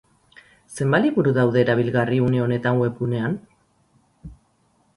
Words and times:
Zenbat 0.77 1.03
liburu 1.03 1.33
daude 1.35 1.61
erabilgarri 1.65 2.19
une 2.29 2.41
honetan 2.47 2.81
webgunean? 2.85 3.39